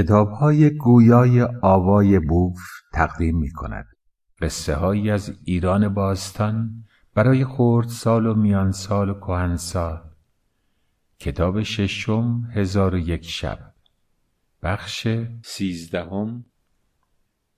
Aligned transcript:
کتاب 0.00 0.30
های 0.30 0.70
گویای 0.70 1.42
آوای 1.62 2.18
بوف 2.18 2.60
تقدیم 2.92 3.38
می 3.38 3.50
کند 3.50 3.86
قصه 4.40 4.74
هایی 4.74 5.10
از 5.10 5.32
ایران 5.44 5.94
باستان 5.94 6.84
برای 7.14 7.44
خورد 7.44 7.88
سال 7.88 8.26
و 8.26 8.34
میان 8.34 8.72
سال 8.72 9.10
و 9.10 9.14
کهن 9.14 9.56
سال 9.56 10.00
کتاب 11.18 11.62
ششم 11.62 12.48
هزار 12.54 12.94
و 12.94 12.98
یک 12.98 13.24
شب. 13.24 13.58
بخش 14.62 15.08
سیزدهم 15.44 16.44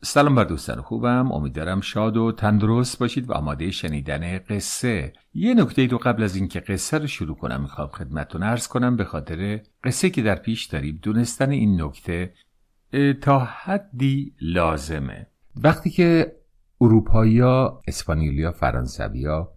سلام 0.04 0.34
بر 0.34 0.44
دوستان 0.44 0.82
خوبم. 0.82 1.32
امیدوارم 1.32 1.80
شاد 1.80 2.16
و 2.16 2.32
تندرست 2.32 2.98
باشید 2.98 3.30
و 3.30 3.32
آماده 3.32 3.70
شنیدن 3.70 4.38
قصه. 4.38 5.12
یه 5.34 5.54
نکته 5.54 5.86
رو 5.86 5.98
قبل 5.98 6.22
از 6.22 6.36
اینکه 6.36 6.60
قصه 6.60 6.98
رو 6.98 7.06
شروع 7.06 7.36
کنم 7.36 7.60
می‌خوام 7.60 7.88
خدمتتون 7.88 8.42
ارز 8.42 8.66
کنم 8.66 8.96
به 8.96 9.04
خاطر 9.04 9.60
قصه 9.84 10.10
که 10.10 10.22
در 10.22 10.34
پیش 10.34 10.64
داریم 10.64 10.98
دونستن 11.02 11.50
این 11.50 11.82
نکته 11.82 12.32
تا 13.20 13.38
حدی 13.38 14.34
لازمه. 14.40 15.26
وقتی 15.56 15.90
که 15.90 16.36
اروپایا 16.80 17.80
اسپانیولیا 17.88 18.52
فرانسویا 18.52 19.52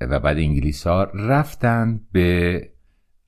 و 0.00 0.20
بعد 0.20 0.36
انگلیس 0.36 0.86
ها 0.86 1.04
رفتن 1.14 2.00
به 2.12 2.60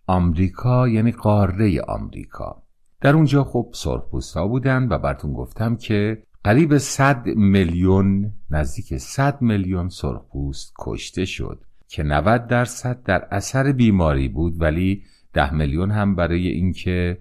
آمریکا 0.07 0.89
یعنی 0.89 1.13
قاره 1.13 1.81
آمریکا. 1.81 2.63
در 3.01 3.15
اونجا 3.15 3.45
خب 3.45 3.71
سرخپوستا 3.75 4.47
بودن 4.47 4.89
و 4.89 4.99
براتون 4.99 5.33
گفتم 5.33 5.77
که 5.77 6.23
قریب 6.47 6.79
100 6.79 7.27
میلیون 7.27 8.33
نزدیک 8.51 8.97
100 8.97 9.43
میلیون 9.43 9.89
سرخپوست 9.89 10.73
کشته 10.79 11.25
شد 11.25 11.65
که 11.89 12.03
90 12.03 12.47
درصد 12.47 13.03
در 13.03 13.29
اثر 13.31 13.73
بیماری 13.73 14.29
بود 14.29 14.61
ولی 14.61 15.03
10 15.33 15.55
میلیون 15.55 15.91
هم 15.91 16.17
برای 16.17 16.49
اینکه 16.49 17.19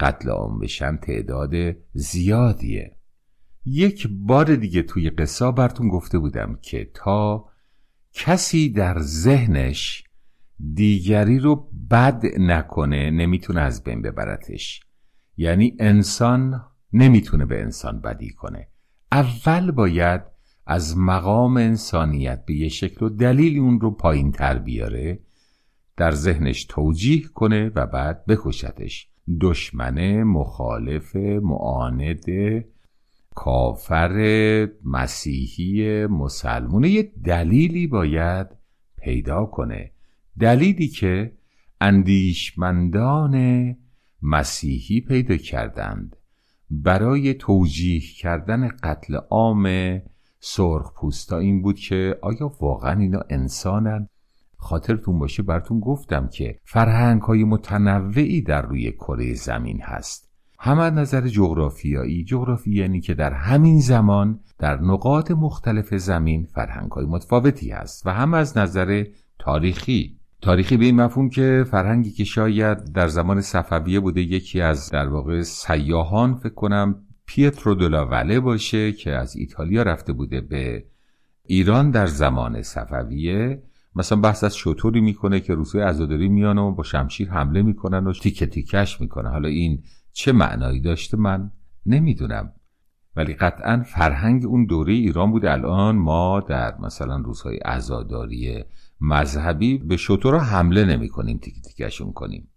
قتل 0.00 0.30
عام 0.30 0.58
بشن 0.58 0.96
تعداد 0.96 1.54
زیادیه. 1.92 2.96
یک 3.64 4.08
بار 4.10 4.56
دیگه 4.56 4.82
توی 4.82 5.10
قصه 5.10 5.50
براتون 5.50 5.88
گفته 5.88 6.18
بودم 6.18 6.58
که 6.62 6.90
تا 6.94 7.48
کسی 8.12 8.70
در 8.70 8.98
ذهنش 8.98 10.04
دیگری 10.74 11.38
رو 11.38 11.70
بد 11.90 12.22
نکنه 12.38 13.10
نمی‌تونه 13.10 13.60
از 13.60 13.84
بین 13.84 14.02
ببرتش. 14.02 14.80
یعنی 15.36 15.76
انسان 15.78 16.67
نمی‌تونه 16.92 17.44
به 17.44 17.62
انسان 17.62 18.00
بدی 18.00 18.30
کنه. 18.30 18.68
اول 19.12 19.70
باید 19.70 20.22
از 20.66 20.98
مقام 20.98 21.56
انسانیت 21.56 22.44
به 22.44 22.54
یه 22.54 22.68
شکل 22.68 23.06
و 23.06 23.08
دلیل 23.08 23.58
اون 23.58 23.80
رو 23.80 23.90
پایین 23.90 24.32
تر 24.32 24.58
بیاره 24.58 25.20
در 25.96 26.10
ذهنش 26.10 26.64
توجیه 26.64 27.22
کنه 27.22 27.72
و 27.74 27.86
بعد 27.86 28.26
بکشتش. 28.26 29.08
دشمن 29.40 30.22
مخالف 30.22 31.16
معاند 31.16 32.24
کافر 33.34 34.68
مسیحی 34.84 36.06
مسلمونه 36.06 36.88
یه 36.88 37.12
دلیلی 37.24 37.86
باید 37.86 38.46
پیدا 38.96 39.44
کنه. 39.44 39.92
دلیلی 40.40 40.88
که 40.88 41.32
اندیشمندان 41.80 43.76
مسیحی 44.22 45.00
پیدا 45.00 45.36
کردند. 45.36 46.16
برای 46.70 47.34
توجیه 47.34 48.00
کردن 48.00 48.68
قتل 48.68 49.14
عام 49.14 49.68
سرخ 50.40 50.92
پوستا 50.94 51.38
این 51.38 51.62
بود 51.62 51.78
که 51.78 52.18
آیا 52.22 52.52
واقعا 52.60 53.00
اینا 53.00 53.20
انسانن؟ 53.30 54.08
خاطرتون 54.56 55.18
باشه 55.18 55.42
براتون 55.42 55.80
گفتم 55.80 56.28
که 56.28 56.58
فرهنگ 56.64 57.22
های 57.22 57.44
متنوعی 57.44 58.42
در 58.42 58.62
روی 58.62 58.92
کره 58.92 59.34
زمین 59.34 59.80
هست. 59.82 60.28
هم 60.58 60.78
از 60.78 60.92
نظر 60.92 61.28
جغرافیایی 61.28 62.24
جغرافی 62.24 62.70
یعنی 62.70 63.00
که 63.00 63.14
در 63.14 63.32
همین 63.32 63.80
زمان 63.80 64.40
در 64.58 64.80
نقاط 64.80 65.30
مختلف 65.30 65.94
زمین 65.94 66.44
فرهنگ 66.44 66.90
های 66.90 67.06
متفاوتی 67.06 67.70
هست 67.70 68.06
و 68.06 68.10
هم 68.10 68.34
از 68.34 68.58
نظر 68.58 69.04
تاریخی. 69.38 70.17
تاریخی 70.40 70.76
به 70.76 70.84
این 70.84 70.96
مفهوم 70.96 71.30
که 71.30 71.64
فرهنگی 71.70 72.10
که 72.10 72.24
شاید 72.24 72.92
در 72.92 73.08
زمان 73.08 73.40
صفویه 73.40 74.00
بوده 74.00 74.20
یکی 74.20 74.60
از 74.60 74.90
در 74.90 75.08
واقع 75.08 75.42
سیاهان 75.42 76.34
فکر 76.34 76.54
کنم 76.54 77.02
پیترو 77.26 77.74
دولاوله 77.74 78.40
باشه 78.40 78.92
که 78.92 79.10
از 79.10 79.36
ایتالیا 79.36 79.82
رفته 79.82 80.12
بوده 80.12 80.40
به 80.40 80.84
ایران 81.44 81.90
در 81.90 82.06
زمان 82.06 82.62
صفویه. 82.62 83.62
مثلا 83.96 84.20
بحث 84.20 84.44
از 84.44 84.56
شطوری 84.56 85.00
می‌کنه 85.00 85.40
که 85.40 85.54
روسای 85.54 85.82
عزاداری 85.82 86.28
میان 86.28 86.58
و 86.58 86.70
با 86.70 86.82
شمشیر 86.82 87.30
حمله 87.30 87.62
می‌کنن 87.62 88.06
و 88.06 88.12
تیکه 88.12 88.46
تیکش 88.46 89.00
می‌کنه 89.00 89.28
حالا 89.28 89.48
این 89.48 89.82
چه 90.12 90.32
معنایی 90.32 90.80
داشته 90.80 91.16
من 91.16 91.50
نمی‌دونم. 91.86 92.52
ولی 93.16 93.34
قطعا 93.34 93.82
فرهنگ 93.86 94.46
اون 94.46 94.66
دوره 94.66 94.92
ایران 94.92 95.30
بوده. 95.30 95.52
الان 95.52 95.96
ما 95.96 96.40
در 96.40 96.78
مثلا 96.80 97.16
روزهای 97.16 97.56
عزاداری 97.56 98.64
مذهبی 99.00 99.78
به 99.78 99.96
شطور 99.96 100.38
حمله 100.38 100.84
نمی 100.84 101.08
کنیم 101.08 101.38
تیک 101.38 101.54
تیکشون 101.62 102.12
کنیم. 102.12 102.48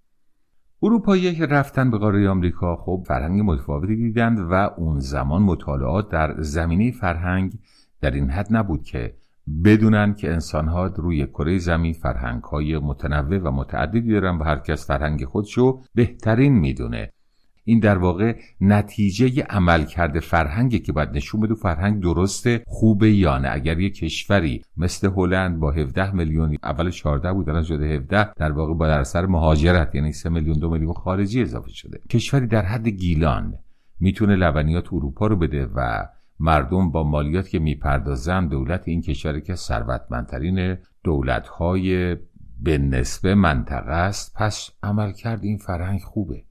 اروپایی 0.83 1.35
که 1.35 1.45
رفتن 1.45 1.91
به 1.91 1.97
قاره 1.97 2.29
آمریکا 2.29 2.75
خب 2.75 3.03
فرهنگ 3.07 3.41
متفاوتی 3.45 3.95
دیدند 3.95 4.39
و 4.39 4.53
اون 4.53 4.99
زمان 4.99 5.41
مطالعات 5.41 6.09
در 6.09 6.35
زمینه 6.41 6.91
فرهنگ 6.91 7.59
در 8.01 8.11
این 8.11 8.29
حد 8.29 8.47
نبود 8.49 8.83
که 8.83 9.15
بدونن 9.63 10.13
که 10.13 10.31
انسانها 10.31 10.85
روی 10.85 11.27
کره 11.27 11.57
زمین 11.57 11.93
فرهنگ 11.93 12.43
های 12.43 12.77
متنوع 12.77 13.37
و 13.37 13.51
متعددی 13.51 14.11
دارن 14.11 14.37
و 14.37 14.43
هر 14.43 14.59
کس 14.59 14.87
فرهنگ 14.87 15.25
خودشو 15.25 15.81
بهترین 15.95 16.53
می‌دونه. 16.53 17.13
این 17.63 17.79
در 17.79 17.97
واقع 17.97 18.35
نتیجه 18.61 19.43
عمل 19.49 19.83
کرده 19.83 20.19
فرهنگی 20.19 20.79
که 20.79 20.91
باید 20.91 21.09
نشون 21.09 21.41
بده. 21.41 21.53
فرهنگ 21.53 22.01
درسته 22.01 22.63
خوبه 22.67 23.11
یا 23.11 23.37
نه؟ 23.37 23.49
اگر 23.51 23.79
یه 23.79 23.89
کشوری 23.89 24.61
مثل 24.77 25.11
هلند 25.15 25.59
با 25.59 25.71
17 25.71 26.15
میلیون 26.15 26.57
اول 26.63 26.89
14 26.89 27.33
بود 27.33 27.49
الان 27.49 27.63
شده 27.63 27.85
17 27.85 28.33
در 28.33 28.51
واقع 28.51 28.73
با 28.73 28.87
در 28.87 28.99
اثر 28.99 29.25
مهاجرت 29.25 29.95
یعنی 29.95 30.13
3 30.13 30.29
میلیون 30.29 30.59
2 30.59 30.69
میلیون 30.69 30.93
خارجی 30.93 31.41
اضافه 31.41 31.69
شده. 31.69 31.99
کشوری 32.09 32.47
در 32.47 32.65
حد 32.65 32.87
گیلان 32.87 33.53
می‌تونه 33.99 34.35
لبنیات 34.35 34.93
اروپا 34.93 35.27
رو 35.27 35.35
بده 35.35 35.65
و 35.75 36.05
مردم 36.39 36.91
با 36.91 37.03
مالیات 37.03 37.49
که 37.49 37.59
می‌پردازن 37.59 38.47
دولت 38.47 38.87
این 38.87 39.01
کشور 39.01 39.39
که 39.39 39.55
ثروتمندترین 39.55 40.77
دولت‌های 41.03 42.15
به 42.63 42.77
نسبه 42.77 43.35
منطقه 43.35 43.91
است. 43.91 44.33
پس 44.35 44.69
عمل 44.83 45.11
کرد 45.11 45.43
این 45.43 45.57
فرهنگ 45.57 45.99
خوبه. 45.99 46.43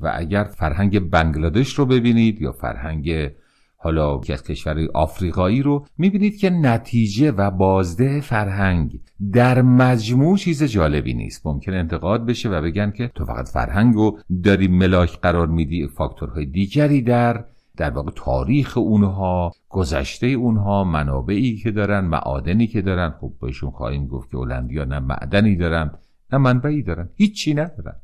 و 0.00 0.12
اگر 0.14 0.44
فرهنگ 0.44 1.10
بنگلادش 1.10 1.74
رو 1.74 1.86
ببینید 1.86 2.40
یا 2.42 2.52
فرهنگ 2.52 3.30
حالا 3.76 4.18
که 4.18 4.32
از 4.32 4.42
کشور 4.42 4.88
آفریقایی 4.94 5.62
رو 5.62 5.86
می‌بینید 5.98 6.36
که 6.36 6.50
نتیجه 6.50 7.30
و 7.30 7.50
بازده 7.50 8.20
فرهنگ 8.20 9.00
در 9.32 9.62
مجموع 9.62 10.36
چیز 10.36 10.62
جالبی 10.62 11.14
نیست. 11.14 11.46
ممکن 11.46 11.74
انتقاد 11.74 12.26
بشه 12.26 12.48
و 12.48 12.62
بگن 12.62 12.90
که 12.90 13.08
تو 13.14 13.24
فقط 13.24 13.48
فرهنگ 13.48 13.94
رو 13.94 14.18
داری 14.44 14.68
ملاک 14.68 15.20
قرار 15.20 15.46
میدی 15.46 15.88
فاکتورهای 15.88 16.46
دیگری 16.46 17.02
در 17.02 17.44
در 17.76 17.90
واقع 17.90 18.10
تاریخ 18.16 18.78
اونها 18.78 19.52
گذشته 19.68 20.26
اونها 20.26 20.84
منابعی 20.84 21.56
که 21.56 21.70
دارن 21.70 22.00
معادنی 22.00 22.66
که 22.66 22.82
دارن. 22.82 23.14
خب 23.20 23.32
بهشون 23.40 23.70
خواهیم 23.70 24.06
گفت 24.06 24.30
که 24.30 24.36
هلندیا 24.36 24.84
نه 24.84 24.98
معدنی 24.98 25.56
دارن 25.56 25.90
نه 26.32 26.38
منبعی 26.38 26.82
دارن. 26.82 27.08
هیچی 27.16 27.54
ندارن. 27.54 27.96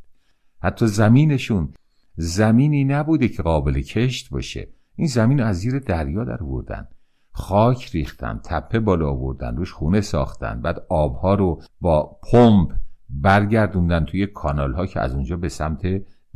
حتی 0.63 0.87
زمینشون 0.87 1.69
زمینی 2.17 2.85
نبوده 2.85 3.29
که 3.29 3.43
قابل 3.43 3.81
کشت 3.81 4.31
باشه. 4.31 4.69
این 4.97 5.07
زمین 5.09 5.41
از 5.41 5.57
زیر 5.57 5.79
دریا 5.79 6.25
در 6.25 6.43
وردن 6.43 6.89
خاک 7.33 7.91
ریختن 7.91 8.41
تپه 8.45 8.81
بالا 8.81 9.11
آوردن 9.11 9.57
روش 9.57 9.73
خونه 9.73 10.01
ساختن 10.01 10.61
بعد 10.61 10.87
آبها 10.89 11.35
رو 11.35 11.63
با 11.81 12.19
پمپ 12.33 12.73
برگردوندن 13.09 14.05
توی 14.05 14.27
کانال 14.27 14.73
ها 14.75 14.87
که 14.87 15.01
از 15.01 15.15
اونجا 15.15 15.37
به 15.37 15.49
سمت 15.49 15.83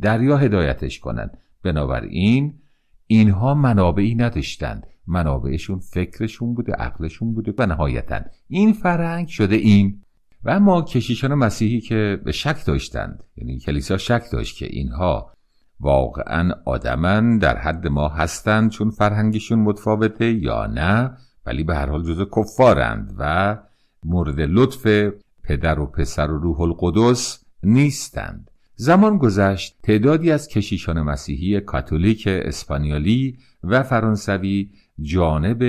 دریا 0.01 0.37
هدایتش 0.37 0.99
کنن. 0.99 1.29
بنابراین 1.63 2.59
اینها 3.07 3.53
منابعی 3.53 4.15
نداشتند. 4.15 4.87
منابعشون 5.07 5.79
فکرشون 5.79 6.53
بوده 6.53 6.73
عقلشون 6.73 7.33
بوده 7.33 7.53
و 7.57 7.65
نهایتا 7.65 8.21
این 8.47 8.73
فرهنگ 8.73 9.27
شده 9.27 9.55
این. 9.55 10.01
و 10.43 10.49
اما 10.49 10.81
کشیشان 10.81 11.33
مسیحی 11.33 11.81
که 11.81 12.21
به 12.25 12.31
شک 12.31 12.65
داشتند 12.65 13.23
یعنی 13.37 13.59
کلیسا 13.59 13.97
شک 13.97 14.23
داشت 14.31 14.57
که 14.57 14.65
اینها 14.65 15.31
واقعا 15.79 16.51
آدمن 16.65 17.37
در 17.37 17.57
حد 17.57 17.87
ما 17.87 18.09
هستند 18.09 18.71
چون 18.71 18.89
فرهنگشون 18.89 19.59
متفاوته 19.59 20.31
یا 20.31 20.65
نه 20.65 21.17
ولی 21.45 21.63
به 21.63 21.75
هر 21.75 21.89
حال 21.89 22.03
جزو 22.03 22.25
کفارند 22.25 23.15
و 23.17 23.57
مورد 24.03 24.39
لطف 24.39 25.11
پدر 25.43 25.79
و 25.79 25.85
پسر 25.85 26.31
و 26.31 26.37
روح 26.37 26.61
القدس 26.61 27.43
نیستند. 27.63 28.51
زمان 28.75 29.17
گذشت 29.17 29.77
تعدادی 29.83 30.31
از 30.31 30.47
کشیشان 30.47 31.01
مسیحی 31.01 31.59
کاتولیک 31.59 32.23
اسپانیالی 32.27 33.37
و 33.63 33.83
فرانسوی 33.83 34.71
جانب 35.01 35.63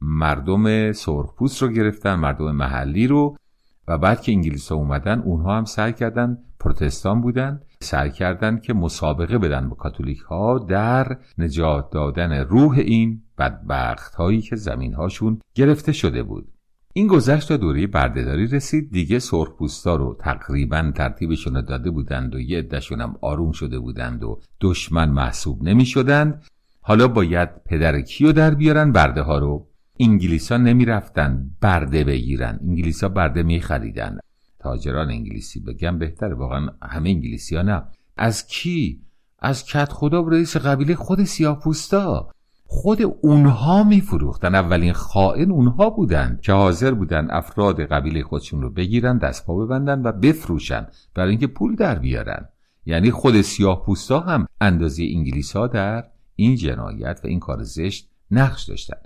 مردم 0.00 0.92
سرخپوست 0.92 1.62
رو 1.62 1.68
گرفتن 1.68 2.14
مردم 2.14 2.52
محلی 2.52 3.06
رو 3.06 3.36
و 3.88 3.98
بعد 3.98 4.22
که 4.22 4.32
انگلیس 4.32 4.72
اومدن 4.72 5.20
اونها 5.20 5.56
هم 5.56 5.64
سعی 5.64 5.92
کردن 5.92 6.38
پروتستان 6.60 7.20
بودن. 7.20 7.60
سعی 7.80 8.10
کردند 8.10 8.62
که 8.62 8.74
مسابقه 8.74 9.38
بدن 9.38 9.68
با 9.68 9.76
کاتولیک 9.76 10.18
ها 10.18 10.58
در 10.58 11.16
نجات 11.38 11.90
دادن 11.90 12.32
روح 12.32 12.78
این 12.78 13.22
بدبخت 13.38 14.14
هایی 14.14 14.40
که 14.40 14.56
زمین 14.56 14.94
هاشون 14.94 15.40
گرفته 15.54 15.92
شده 15.92 16.22
بود. 16.22 16.48
این 16.92 17.06
گذشت 17.06 17.48
تا 17.48 17.56
دوره 17.56 17.86
بردهداری 17.86 18.46
رسید. 18.46 18.92
دیگه 18.92 19.18
سرخپوستا 19.18 19.96
رو 19.96 20.16
تقریبا 20.20 20.92
ترتیبشون 20.94 21.54
رو 21.54 21.62
داده 21.62 21.90
بودند 21.90 22.34
و 22.34 22.40
یه 22.40 22.58
عدهشون 22.58 23.00
هم 23.00 23.16
آروم 23.20 23.52
شده 23.52 23.78
بودند 23.78 24.24
و 24.24 24.40
دشمن 24.60 25.10
محسوب 25.10 25.62
نمی 25.62 25.86
شدند 25.86 26.42
حالا 26.80 27.08
باید 27.08 27.64
پدر 27.64 28.00
کیو 28.00 28.32
در 28.32 28.54
بیارن؟ 28.54 28.92
برده 28.92 29.22
ها 29.22 29.38
رو. 29.38 29.68
انگلیسا 30.00 30.56
نمی 30.56 30.84
رفتن 30.84 31.50
برده 31.60 32.04
بگیرن. 32.04 32.60
انگلیسا 32.68 33.08
برده 33.08 33.42
می 33.42 33.60
خریدن 33.60 34.18
تاجران 34.58 35.10
انگلیسی 35.10 35.60
بگم 35.60 35.98
بهتره 35.98 36.34
واقعا 36.34 36.68
همه 36.82 37.10
انگلیسی 37.10 37.56
ها 37.56 37.62
نه. 37.62 37.82
از 38.16 38.46
کی؟ 38.46 39.02
از 39.38 39.64
کت 39.64 39.92
خدا 39.92 40.20
رئیس 40.20 40.56
قبیله 40.56 40.94
خود 40.94 41.24
سیاپوستا. 41.24 42.30
خود 42.64 42.98
اونها 43.22 43.84
میفروختن. 43.84 44.54
اولین 44.54 44.92
خائن 44.92 45.50
اونها 45.50 45.90
بودن 45.90 46.38
که 46.42 46.52
حاضر 46.52 46.94
بودن 46.94 47.28
افراد 47.30 47.80
قبیله 47.80 48.22
خودشون 48.22 48.62
رو 48.62 48.70
بگیرن 48.70 49.18
دست 49.18 49.46
پا 49.46 49.56
ببندن 49.64 50.02
و 50.02 50.12
بفروشن 50.12 50.86
برای 51.14 51.30
اینکه 51.30 51.46
پول 51.46 51.76
در 51.76 51.98
بیارن. 51.98 52.48
یعنی 52.86 53.10
خود 53.10 53.40
سیاه 53.40 53.84
پوستا 53.84 54.20
هم 54.20 54.46
اندازه 54.60 55.04
انگلیس 55.14 55.56
ها 55.56 55.66
در 55.66 56.04
این 56.36 56.56
جنایت 56.56 57.20
و 57.24 57.26
این 57.26 57.40
کار 57.40 57.62
زشت 57.62 58.10
نقش 58.30 58.64
داشتن. 58.64 58.96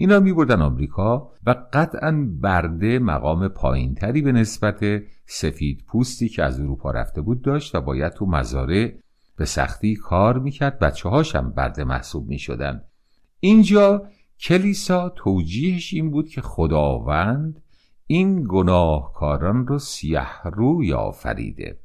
اینا 0.00 0.20
می 0.20 0.32
بردن 0.32 0.62
آمریکا 0.62 1.32
و 1.46 1.54
قطعا 1.72 2.28
برده 2.40 2.98
مقام 2.98 3.48
پایینتری 3.48 4.22
به 4.22 4.32
نسبت 4.32 5.02
سفید 5.26 5.84
پوستی 5.86 6.28
که 6.28 6.42
از 6.42 6.60
اروپا 6.60 6.90
رفته 6.90 7.20
بود 7.20 7.42
داشت 7.42 7.74
و 7.74 7.80
باید 7.80 8.12
تو 8.12 8.26
مزارع 8.26 8.92
به 9.36 9.44
سختی 9.44 9.96
کار 9.96 10.38
می‌کرد. 10.38 10.78
بچه 10.78 11.08
هاشم 11.08 11.50
برده 11.50 11.84
محسوب 11.84 12.28
می 12.28 12.38
شدن. 12.38 12.82
اینجا 13.40 14.06
کلیسا 14.40 15.08
توجیهش 15.08 15.94
این 15.94 16.10
بود 16.10 16.28
که 16.28 16.40
خداوند 16.40 17.62
این 18.06 18.44
گناهکاران 18.48 19.66
رو 19.66 19.78
سیه 19.78 20.42
روی 20.44 20.92
آفریده 20.92 21.78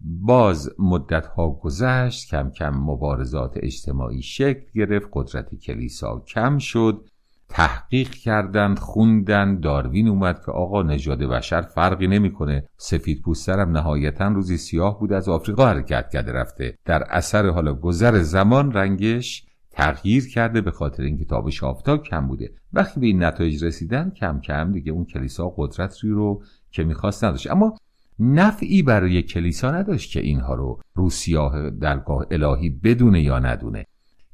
باز 0.00 0.70
مدت 0.78 1.26
ها 1.26 1.50
گذشت 1.50 2.30
کم 2.30 2.50
کم 2.50 2.70
مبارزات 2.70 3.52
اجتماعی 3.56 4.22
شکل 4.22 4.64
گرفت 4.74 5.08
قدرت 5.12 5.54
کلیسا 5.54 6.24
کم 6.26 6.58
شد. 6.58 7.08
تحقیق 7.54 8.10
کردند 8.10 8.78
خوندن 8.78 9.60
داروین 9.60 10.08
اومد 10.08 10.44
که 10.46 10.52
آقا 10.52 10.82
نژاد 10.82 11.18
بشر 11.18 11.62
فرقی 11.62 12.06
نمی‌کنه. 12.06 12.64
سفید 12.76 13.22
پوسترم 13.22 13.70
نهایتا 13.70 14.28
روزی 14.28 14.56
سیاه 14.56 15.00
بود 15.00 15.12
از 15.12 15.28
آفریقا 15.28 15.66
حرکت 15.66 16.10
کرده 16.12 16.32
رفته. 16.32 16.78
در 16.84 17.02
اثر 17.10 17.46
حالا 17.46 17.74
گذر 17.74 18.18
زمان 18.18 18.72
رنگش 18.72 19.46
تغییر 19.70 20.28
کرده 20.28 20.60
به 20.60 20.70
خاطر 20.70 21.02
اینکه 21.02 21.24
تابش 21.24 21.64
آفتاب 21.64 22.02
کم 22.02 22.26
بوده. 22.26 22.50
وقتی 22.72 23.00
به 23.00 23.06
این 23.06 23.24
نتایج 23.24 23.64
رسیدن 23.64 24.10
کم 24.10 24.40
کم 24.40 24.72
دیگه 24.72 24.92
اون 24.92 25.04
کلیسا 25.04 25.54
قدرتی 25.56 26.08
رو 26.08 26.42
که 26.70 26.84
می‌خواست 26.84 27.24
نداشت. 27.24 27.50
اما 27.50 27.74
نفعی 28.18 28.82
برای 28.82 29.22
کلیسا 29.22 29.70
نداشت 29.70 30.12
که 30.12 30.20
اینها 30.20 30.54
رو 30.54 30.80
رو 30.94 31.10
سیاه 31.10 31.70
درگاه 31.70 32.26
الهی 32.30 32.70
بدونه 32.70 33.22
یا 33.22 33.38
ندونه. 33.38 33.86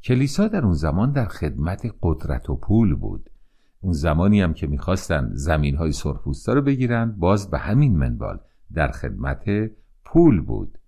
کلیسا 0.04 0.48
در 0.48 0.64
اون 0.64 0.72
زمان 0.72 1.12
در 1.12 1.24
خدمت 1.24 1.94
قدرت 2.02 2.50
و 2.50 2.56
پول 2.56 2.94
بود. 2.94 3.30
اون 3.80 3.92
زمانی 3.92 4.40
هم 4.40 4.54
که 4.54 4.66
می‌خواستن 4.66 5.30
زمین 5.32 5.76
های 5.76 5.92
سرخپوستا 5.92 6.52
رو 6.52 6.62
بگیرن 6.62 7.14
باز 7.18 7.50
به 7.50 7.58
همین 7.58 7.96
منوال 7.96 8.40
در 8.74 8.90
خدمت 8.90 9.44
پول 10.04 10.40
بود. 10.40 10.78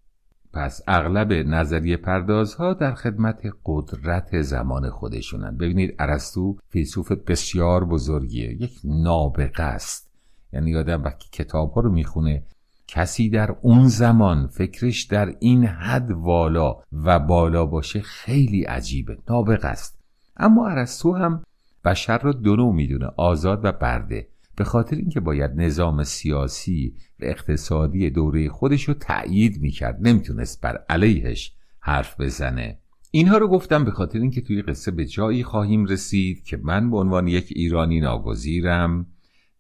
پس 0.52 0.80
اغلب 0.88 1.32
نظریه 1.32 1.96
پردازها 1.96 2.74
در 2.74 2.94
خدمت 2.94 3.42
قدرت 3.64 4.42
زمان 4.42 4.90
خودشونن. 4.90 5.56
ببینید 5.56 5.94
ارسطو 5.98 6.56
فیلسوف 6.68 7.12
بسیار 7.12 7.84
بزرگیه 7.84 8.62
یک 8.62 8.80
نابغه 8.84 9.62
است. 9.62 10.10
یعنی 10.52 10.76
آدم 10.76 11.02
وقتی 11.02 11.28
کتاب 11.32 11.72
ها 11.72 11.80
رو 11.80 11.92
می‌خونه 11.92 12.42
کسی 12.86 13.30
در 13.30 13.56
اون 13.62 13.88
زمان 13.88 14.46
فکرش 14.46 15.02
در 15.02 15.34
این 15.40 15.64
حد 15.64 16.10
والا 16.10 16.76
و 16.92 17.18
بالا 17.18 17.66
باشه 17.66 18.00
خیلی 18.00 18.62
عجیبه 18.62 19.18
نابغه 19.28 19.68
است. 19.68 19.98
اما 20.36 20.68
ارسطو 20.68 21.12
هم 21.12 21.42
بشر 21.84 22.18
را 22.18 22.32
دو 22.32 22.56
نوع 22.56 22.74
می‌دونه 22.74 23.06
آزاد 23.16 23.64
و 23.64 23.72
برده. 23.72 24.28
به 24.56 24.64
خاطر 24.64 24.96
اینکه 24.96 25.20
باید 25.20 25.50
نظام 25.54 26.04
سیاسی 26.04 26.94
و 27.20 27.24
اقتصادی 27.24 28.10
دوره 28.10 28.48
خودش 28.48 28.88
رو 28.88 28.94
تأیید 28.94 29.60
می‌کرد 29.60 29.98
نمی‌تونست 30.00 30.60
بر 30.60 30.84
علیهش 30.88 31.52
حرف 31.80 32.20
بزنه. 32.20 32.78
اینها 33.10 33.38
رو 33.38 33.48
گفتم 33.48 33.84
به 33.84 33.90
خاطر 33.90 34.18
اینکه 34.18 34.40
توی 34.40 34.62
قصه 34.62 34.90
به 34.90 35.04
جایی 35.04 35.44
خواهیم 35.44 35.84
رسید 35.84 36.44
که 36.44 36.56
من 36.56 36.90
به 36.90 36.96
عنوان 36.96 37.28
یک 37.28 37.46
ایرانی 37.50 38.00
ناگزیرم. 38.00 39.06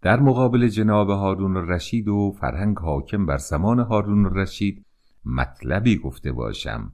در 0.02 0.20
مقابل 0.20 0.68
جناب 0.68 1.10
هارون 1.10 1.56
رشید 1.56 2.08
و 2.08 2.36
فرهنگ 2.40 2.78
حاکم 2.78 3.26
بر 3.26 3.36
زمان 3.36 3.78
هارون 3.78 4.34
رشید 4.34 4.84
مطلبی 5.24 5.98
گفته 5.98 6.32
باشم. 6.32 6.92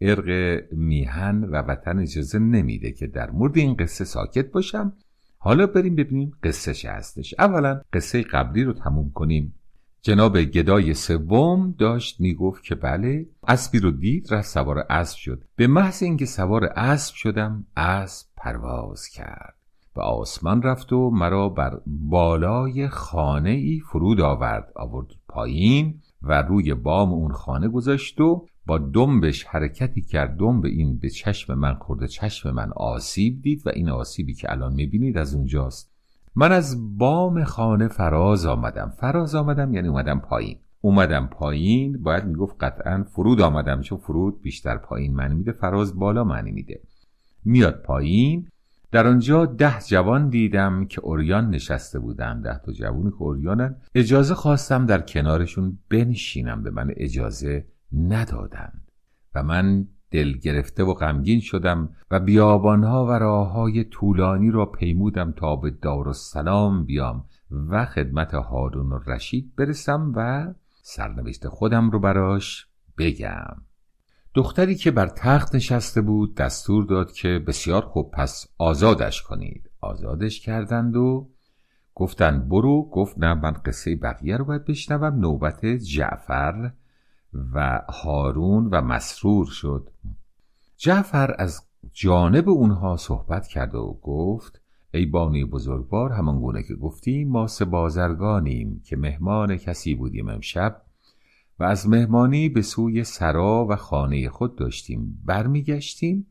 ارق 0.00 0.58
میهن 0.72 1.44
و 1.44 1.56
وطن 1.56 1.98
اجازه 1.98 2.38
نمیده 2.38 2.92
که 2.92 3.06
در 3.06 3.30
مورد 3.30 3.58
این 3.58 3.74
قصه 3.74 4.04
ساکت 4.04 4.50
باشم. 4.50 4.92
حالا 5.38 5.66
بریم 5.66 5.96
ببینیم 5.96 6.32
قصه 6.42 6.74
چه 6.74 6.90
هستش. 6.90 7.34
اولا 7.38 7.80
قصه 7.92 8.22
قبلی 8.22 8.64
رو 8.64 8.72
تموم 8.72 9.10
کنیم. 9.10 9.54
جناب 10.02 10.38
گدای 10.38 10.94
سوم 10.94 11.74
داشت 11.78 12.20
می‌گفت 12.20 12.64
که 12.64 12.74
بله 12.74 13.26
اسبی 13.48 13.78
رو 13.78 13.90
دید 13.90 14.34
رفت 14.34 14.48
سوار 14.48 14.78
اسب 14.78 15.16
شد. 15.16 15.44
به 15.56 15.66
محض 15.66 16.02
اینکه 16.02 16.26
سوار 16.26 16.64
اسب 16.64 17.14
شدم 17.14 17.66
اسب 17.76 18.26
پرواز 18.36 19.08
کرد. 19.08 19.61
به 19.94 20.02
آسمان 20.02 20.62
رفت 20.62 20.92
و 20.92 21.10
مرا 21.10 21.48
بر 21.48 21.80
بالای 21.86 22.88
خانه 22.88 23.50
ای 23.50 23.80
فرود 23.80 24.20
آورد. 24.20 24.72
آورد 24.76 25.06
پایین 25.28 26.00
و 26.22 26.42
روی 26.42 26.74
بام 26.74 27.12
اون 27.12 27.32
خانه 27.32 27.68
گذاشت 27.68 28.20
و 28.20 28.46
با 28.66 28.78
دنبش 28.78 29.44
حرکتی 29.44 30.02
کرد. 30.02 30.36
دنب 30.36 30.64
این 30.64 30.98
به 30.98 31.10
چشم 31.10 31.54
من 31.54 31.74
خورده 31.74 32.08
چشم 32.08 32.50
من 32.50 32.72
آسیب 32.76 33.42
دید 33.42 33.66
و 33.66 33.70
این 33.74 33.88
آسیبی 33.88 34.34
که 34.34 34.52
الان 34.52 34.72
می‌بینید 34.72 35.18
از 35.18 35.34
اونجاست. 35.34 35.92
من 36.34 36.52
از 36.52 36.98
بام 36.98 37.44
خانه 37.44 37.88
فراز 37.88 38.46
آمدم. 38.46 38.92
فراز 39.00 39.34
آمدم 39.34 39.74
یعنی 39.74 39.88
اومدم 39.88 40.18
پایین. 40.20 40.58
اومدم 40.80 41.26
پایین 41.26 42.02
باید 42.02 42.24
می‌گفت 42.24 42.56
قطعا 42.60 43.04
فرود 43.08 43.40
آمدم 43.40 43.80
چون 43.80 43.98
فرود 43.98 44.42
بیشتر 44.42 44.76
پایین 44.76 45.14
معنی 45.14 45.34
میده 45.34 45.52
فراز 45.52 45.98
بالا 45.98 46.24
معنی 46.24 46.50
میده. 46.50 46.80
میاد 47.44 47.82
پایین 47.82 48.48
در 48.92 49.06
آنجا 49.06 49.46
ده 49.46 49.80
جوان 49.80 50.28
دیدم 50.28 50.84
که 50.84 51.00
اوریان 51.00 51.50
نشسته 51.50 51.98
بودن 51.98 52.40
ده 52.40 52.58
تا 52.58 52.72
جوانی 52.72 53.10
که 53.10 53.22
اوریانن 53.22 53.76
اجازه 53.94 54.34
خواستم 54.34 54.86
در 54.86 55.00
کنارشون 55.00 55.78
بنشینم. 55.90 56.62
به 56.62 56.70
من 56.70 56.90
اجازه 56.96 57.66
ندادند. 57.92 58.90
و 59.34 59.42
من 59.42 59.86
دل 60.10 60.32
گرفته 60.32 60.84
و 60.84 60.94
غمگین 60.94 61.40
شدم 61.40 61.88
و 62.10 62.20
بیابانها 62.20 63.06
و 63.06 63.10
راههای 63.10 63.84
طولانی 63.84 64.50
را 64.50 64.66
پیمودم 64.66 65.32
تا 65.32 65.56
به 65.56 65.70
دارالسلام 65.70 66.84
بیام 66.84 67.24
و 67.50 67.84
خدمت 67.84 68.34
هارون 68.34 68.92
و 68.92 68.98
رشید 69.06 69.56
برسم 69.56 70.12
و 70.16 70.52
سرنوشت 70.82 71.48
خودم 71.48 71.90
رو 71.90 72.00
براش 72.00 72.66
بگم. 72.98 73.56
دختری 74.34 74.74
که 74.74 74.90
بر 74.90 75.06
تخت 75.06 75.54
نشسته 75.54 76.00
بود 76.00 76.34
دستور 76.34 76.84
داد 76.84 77.12
که 77.12 77.44
بسیار 77.46 77.82
خوب 77.82 78.10
پس 78.10 78.46
آزادش 78.58 79.22
کنید. 79.22 79.70
آزادش 79.80 80.40
کردند 80.40 80.96
و 80.96 81.30
گفتن 81.94 82.48
برو. 82.48 82.90
گفت 82.92 83.18
نه 83.18 83.34
من 83.34 83.52
قصه 83.52 83.96
بقیه 83.96 84.36
رو 84.36 84.44
باید 84.44 84.64
بشنوم. 84.64 85.18
نوبت 85.20 85.66
جعفر 85.66 86.72
و 87.54 87.82
هارون 87.88 88.68
و 88.72 88.80
مسرور 88.80 89.46
شد. 89.46 89.90
جعفر 90.76 91.34
از 91.38 91.66
جانب 91.92 92.48
اونها 92.48 92.96
صحبت 92.96 93.46
کرد 93.46 93.74
و 93.74 93.98
گفت 94.02 94.62
ای 94.94 95.06
بانی 95.06 95.44
بزرگوار 95.44 96.12
همان 96.12 96.40
گونه 96.40 96.62
که 96.62 96.74
گفتیم 96.74 97.28
ما 97.28 97.46
سه 97.46 97.64
بازرگانیم 97.64 98.82
که 98.84 98.96
مهمان 98.96 99.56
کسی 99.56 99.94
بودیم 99.94 100.28
امشب. 100.28 100.82
و 101.58 101.64
از 101.64 101.88
مهمانی 101.88 102.48
به 102.48 102.62
سوی 102.62 103.04
سرا 103.04 103.66
و 103.70 103.76
خانه 103.76 104.28
خود 104.28 104.56
داشتیم. 104.56 105.22
برمیگشتیم 105.24 106.26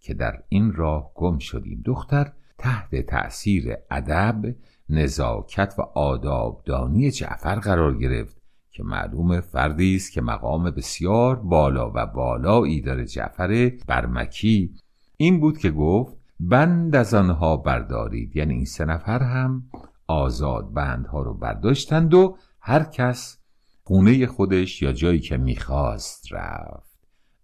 که 0.00 0.14
در 0.14 0.42
این 0.48 0.72
راه 0.72 1.12
گم 1.14 1.38
شدیم. 1.38 1.82
دختر 1.84 2.32
تحت 2.58 2.96
تأثیر 2.96 3.76
ادب 3.90 4.54
نزاکت 4.88 5.74
و 5.78 5.82
آدابدانی 5.82 7.10
جعفر 7.10 7.54
قرار 7.54 7.98
گرفت 7.98 8.36
که 8.70 8.82
معلوم 8.82 9.40
فردی 9.40 9.96
است 9.96 10.12
که 10.12 10.20
مقام 10.20 10.70
بسیار 10.70 11.36
بالا 11.36 11.92
و 11.94 12.06
بالایی 12.06 12.80
داره 12.80 13.04
جعفر 13.04 13.72
برمکی. 13.86 14.74
این 15.16 15.40
بود 15.40 15.58
که 15.58 15.70
گفت 15.70 16.16
بند 16.40 16.96
از 16.96 17.14
آنها 17.14 17.56
بردارید. 17.56 18.36
یعنی 18.36 18.54
این 18.54 18.64
سه 18.64 18.84
نفر 18.84 19.22
هم 19.22 19.62
آزاد 20.06 20.72
بندها 20.72 21.22
رو 21.22 21.34
برداشتند 21.34 22.14
و 22.14 22.36
هر 22.60 22.84
کس 22.84 23.38
خونه 23.88 24.26
خودش 24.26 24.82
یا 24.82 24.92
جایی 24.92 25.20
که 25.20 25.36
می‌خواست 25.36 26.32
رفت. 26.32 26.98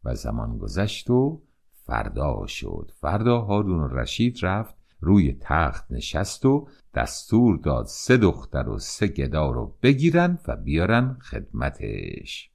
و 0.04 0.14
زمان 0.14 0.58
گذشت 0.58 1.10
و 1.10 1.42
فردا 1.72 2.46
شد. 2.46 2.92
فردا 3.00 3.40
هارون 3.40 3.90
رشید 3.90 4.38
رفت 4.42 4.74
روی 5.00 5.36
تخت 5.40 5.92
نشست 5.92 6.46
و 6.46 6.68
دستور 6.94 7.58
داد 7.58 7.86
سه 7.86 8.16
دختر 8.16 8.68
و 8.68 8.78
سه 8.78 9.06
گدا 9.06 9.50
رو 9.50 9.76
بگیرن 9.82 10.38
و 10.48 10.56
بیارن 10.56 11.18
خدمتش. 11.20 12.50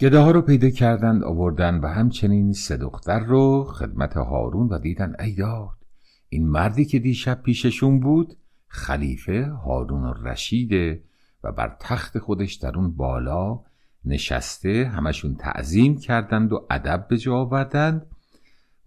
گداها 0.00 0.30
رو 0.30 0.42
پیدا 0.42 0.70
کردند 0.70 1.24
آوردن 1.24 1.78
و 1.78 1.86
همچنین 1.86 2.52
سه 2.52 2.76
دختر 2.76 3.18
رو 3.20 3.64
خدمت 3.64 4.16
هارون 4.16 4.68
و 4.68 4.78
دیدن. 4.78 5.16
ای 5.20 5.34
داد 5.34 5.78
این 6.28 6.48
مردی 6.48 6.84
که 6.84 6.98
دیشب 6.98 7.42
پیششون 7.42 8.00
بود 8.00 8.36
خلیفه 8.68 9.44
هارون 9.44 10.14
رشیده 10.24 11.02
بر 11.52 11.76
تخت 11.80 12.18
خودش 12.18 12.54
در 12.54 12.76
اون 12.76 12.96
بالا 12.96 13.60
نشسته 14.04 14.90
همشون 14.94 15.34
تعظیم 15.34 15.98
کردند 15.98 16.52
و 16.52 16.66
ادب 16.70 17.06
به 17.08 17.18
جا 17.18 17.36
آوردند 17.36 18.06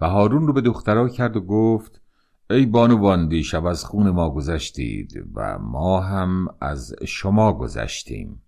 و 0.01 0.09
هارون 0.09 0.47
رو 0.47 0.53
به 0.53 0.61
دخترها 0.61 1.09
کرد 1.09 1.37
و 1.37 1.41
گفت 1.41 2.01
ای 2.49 2.65
بانوان 2.65 3.27
دیشب 3.27 3.65
از 3.65 3.85
خون 3.85 4.09
ما 4.09 4.29
گذشتید 4.29 5.23
و 5.33 5.59
ما 5.59 6.01
هم 6.01 6.47
از 6.61 6.95
شما 7.07 7.53
گذشتیم. 7.53 8.41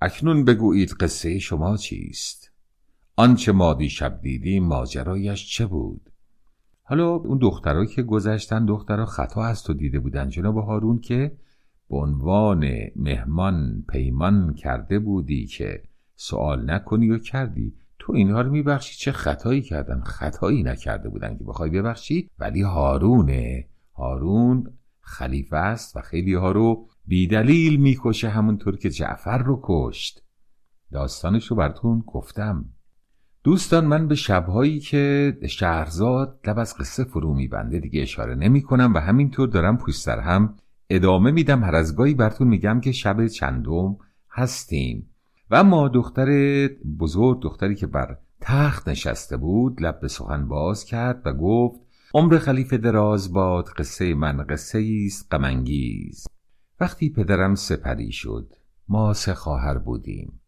اکنون 0.00 0.44
بگویید 0.44 0.90
قصه 0.90 1.38
شما 1.38 1.76
چیست؟ 1.76 2.50
آنچه 3.16 3.52
ما 3.52 3.74
دیشب 3.74 4.20
دیدیم 4.20 4.64
ماجرایش 4.64 5.52
چه 5.52 5.66
بود؟ 5.66 6.10
حالا 6.82 7.08
اون 7.08 7.38
دخترها 7.38 7.84
که 7.84 8.02
گذشتن 8.02 8.66
دخترها 8.66 9.06
خطا 9.06 9.42
از 9.42 9.62
تو 9.62 9.74
دیده 9.74 10.00
بودن 10.00 10.28
جناب 10.28 10.56
هارون 10.56 11.00
که 11.00 11.36
به 11.90 11.96
عنوان 11.96 12.70
مهمان 12.96 13.84
پیمان 13.88 14.54
کرده 14.54 14.98
بودی 14.98 15.46
که 15.46 15.82
سوال 16.16 16.70
نکنی 16.70 17.10
و 17.10 17.18
کردی 17.18 17.74
تو 17.98 18.12
اینها 18.12 18.40
رو 18.40 18.50
میبخشی. 18.50 18.96
چه 18.98 19.12
خطایی 19.12 19.62
کردن؟ 19.62 20.00
خطایی 20.00 20.62
نکرده 20.62 21.08
بودن 21.08 21.38
که 21.38 21.44
بخوای 21.44 21.70
ببخشی. 21.70 22.30
ولی 22.38 22.62
هارونه 22.62 23.68
هارون 23.94 24.72
خلیفه 25.00 25.56
است 25.56 25.96
و 25.96 26.00
خیلی 26.00 26.34
ها 26.34 26.52
رو 26.52 26.88
بیدلیل 27.06 27.80
می‌کشه 27.80 28.28
همونطور 28.28 28.76
که 28.76 28.90
جعفر 28.90 29.38
رو 29.38 29.60
کشت. 29.62 30.22
داستانش 30.92 31.46
رو 31.46 31.56
براتون 31.56 32.04
گفتم. 32.06 32.64
دوستان 33.44 33.86
من 33.86 34.08
به 34.08 34.14
شبهایی 34.14 34.80
که 34.80 35.38
شهرزاد 35.48 36.40
لب 36.46 36.58
از 36.58 36.76
قصه 36.76 37.04
فرو 37.04 37.34
میبنده 37.34 37.78
دیگه 37.78 38.02
اشاره 38.02 38.34
نمی 38.34 38.62
کنم 38.62 38.94
و 38.94 38.98
همینطور 38.98 39.48
دارم 39.48 39.76
پوست 39.76 40.08
هم 40.08 40.56
ادامه 40.94 41.30
میدم. 41.30 41.64
هر 41.64 41.74
از 41.74 41.96
گاهی 41.96 42.14
براتون 42.14 42.48
میگم 42.48 42.80
که 42.80 42.92
شب 42.92 43.26
چندم 43.26 43.96
هستیم. 44.30 45.10
و 45.50 45.54
اما 45.54 45.88
دختر 45.88 46.28
بزرگ 47.00 47.40
دختری 47.40 47.74
که 47.74 47.86
بر 47.86 48.18
تخت 48.40 48.88
نشسته 48.88 49.36
بود 49.36 49.82
لب 49.82 50.00
به 50.00 50.08
سخن 50.08 50.48
باز 50.48 50.84
کرد 50.84 51.22
و 51.24 51.32
گفت 51.32 51.80
عمر 52.14 52.38
خلیفه 52.38 52.78
دراز 52.78 53.32
باد 53.32 53.68
قصه 53.68 54.14
من 54.14 54.36
قصه 54.36 55.04
است 55.06 55.34
غمانگیز 55.34 56.26
وقتی 56.80 57.10
پدرم 57.10 57.54
سپری 57.54 58.12
شد 58.12 58.52
ما 58.88 59.12
سه 59.12 59.34
خواهر 59.34 59.78
بودیم 59.78 60.40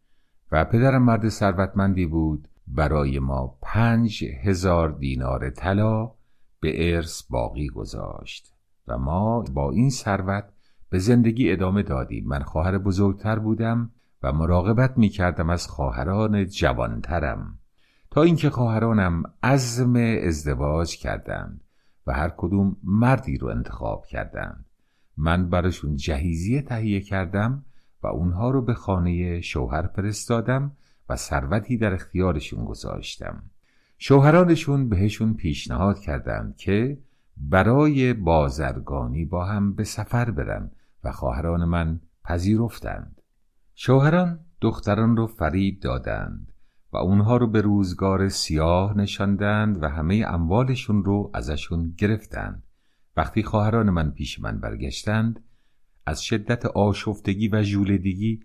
و 0.52 0.64
پدرم 0.64 1.02
مرد 1.02 1.28
ثروتمندی 1.28 2.06
بود. 2.06 2.48
برای 2.68 3.18
ما 3.18 3.58
پنج 3.62 4.24
هزار 4.24 4.88
دینار 4.88 5.50
طلا 5.50 6.12
به 6.60 6.94
ارث 6.94 7.22
باقی 7.22 7.68
گذاشت. 7.68 8.55
و 8.88 8.98
ما 8.98 9.40
با 9.40 9.70
این 9.70 9.90
ثروت 9.90 10.44
به 10.90 10.98
زندگی 10.98 11.52
ادامه 11.52 11.82
دادیم. 11.82 12.26
من 12.26 12.42
خواهر 12.42 12.78
بزرگتر 12.78 13.38
بودم 13.38 13.90
و 14.22 14.32
مراقبت 14.32 14.98
می 14.98 15.08
کردم 15.08 15.50
از 15.50 15.68
خواهران 15.68 16.44
جوانترم. 16.44 17.58
تا 18.10 18.22
اینکه 18.22 18.50
خواهرانم 18.50 19.22
عزم 19.42 19.94
ازدواج 20.22 20.96
کردند 20.96 21.60
و 22.06 22.12
هر 22.12 22.32
کدوم 22.36 22.76
مردی 22.82 23.38
رو 23.38 23.48
انتخاب 23.48 24.06
کردند. 24.06 24.64
من 25.16 25.48
براشون 25.48 25.96
جهیزیه 25.96 26.62
تهیه 26.62 27.00
کردم 27.00 27.64
و 28.02 28.06
اونها 28.06 28.50
رو 28.50 28.62
به 28.62 28.74
خانه 28.74 29.40
شوهر 29.40 29.86
فرستادم 29.86 30.72
و 31.08 31.16
ثروتی 31.16 31.76
در 31.76 31.94
اختیارشون 31.94 32.64
گذاشتم. 32.64 33.42
شوهرانشون 33.98 34.88
بهشون 34.88 35.34
پیشنهاد 35.34 35.98
کردند 35.98 36.56
که 36.56 36.98
برای 37.36 38.12
بازرگانی 38.12 39.24
با 39.24 39.44
هم 39.44 39.74
به 39.74 39.84
سفر 39.84 40.30
برن 40.30 40.70
و 41.04 41.12
خواهران 41.12 41.64
من 41.64 42.00
پذیرفتند. 42.24 43.22
شوهران 43.74 44.40
دختران 44.60 45.16
رو 45.16 45.26
فرید 45.26 45.82
دادند 45.82 46.52
و 46.92 46.96
اونها 46.96 47.36
رو 47.36 47.46
به 47.46 47.60
روزگار 47.60 48.28
سیاه 48.28 48.96
نشاندند 48.96 49.82
و 49.82 49.88
همه 49.88 50.24
اموالشون 50.28 51.04
رو 51.04 51.30
ازشون 51.34 51.94
گرفتند. 51.98 52.62
وقتی 53.16 53.42
خواهران 53.42 53.90
من 53.90 54.10
پیش 54.10 54.40
من 54.40 54.60
برگشتند 54.60 55.44
از 56.06 56.22
شدت 56.22 56.66
آشفتگی 56.66 57.48
و 57.48 57.62
ژولهدگی 57.62 58.40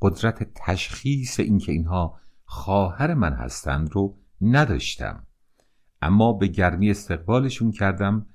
قدرت 0.00 0.50
تشخیص 0.54 1.40
اینکه 1.40 1.72
اینها 1.72 2.18
خواهر 2.44 3.14
من 3.14 3.32
هستند 3.32 3.90
رو 3.92 4.16
نداشتم. 4.40 5.26
اما 6.02 6.32
به 6.32 6.46
گرمی 6.46 6.90
استقبالشون 6.90 7.70
کردم 7.70 8.26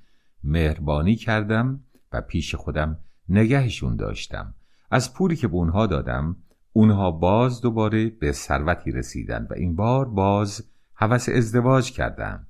مهربانی 0.43 1.15
کردم 1.15 1.83
و 2.13 2.21
پیش 2.21 2.55
خودم 2.55 2.99
نگهشون 3.29 3.95
داشتم. 3.95 4.53
از 4.91 5.13
پولی 5.13 5.35
که 5.35 5.47
به 5.47 5.55
اونها 5.55 5.87
دادم 5.87 6.35
اونها 6.73 7.11
باز 7.11 7.61
دوباره 7.61 8.09
به 8.09 8.31
ثروتی 8.31 8.91
رسیدن 8.91 9.47
و 9.49 9.53
این 9.53 9.75
بار 9.75 10.05
باز 10.05 10.69
هوس 10.95 11.29
ازدواج 11.29 11.91
کردند 11.91 12.47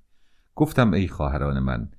گفتم 0.55 0.93
ای 0.93 1.07
خواهران 1.07 1.59
من 1.59 1.89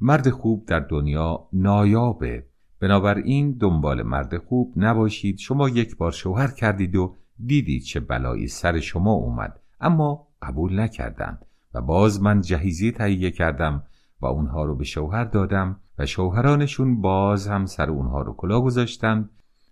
مرد 0.00 0.30
خوب 0.30 0.66
در 0.66 0.80
دنیا 0.80 1.48
نایابه. 1.52 2.46
بنابراین 2.80 3.52
دنبال 3.52 4.02
مرد 4.02 4.38
خوب 4.38 4.72
نباشید. 4.76 5.38
شما 5.38 5.68
یک 5.68 5.96
بار 5.96 6.12
شوهر 6.12 6.48
کردید 6.48 6.96
و 6.96 7.14
دیدید 7.46 7.82
چه 7.82 8.00
بلایی 8.00 8.48
سر 8.48 8.80
شما 8.80 9.12
اومد. 9.12 9.60
اما 9.80 10.28
قبول 10.42 10.80
نکردند 10.80 11.46
و 11.74 11.82
باز 11.82 12.22
من 12.22 12.40
جهیزی 12.40 12.92
تهیه 12.92 13.30
کردم. 13.30 13.82
و 14.20 14.26
اونها 14.26 14.64
رو 14.64 14.74
به 14.74 14.84
شوهر 14.84 15.24
دادم 15.24 15.80
و 15.98 16.06
شوهرانشون 16.06 17.00
باز 17.00 17.48
هم 17.48 17.66
سر 17.66 17.90
اونها 17.90 18.22
رو 18.22 18.34
کلا 18.34 18.60
گذاشتند 18.60 19.30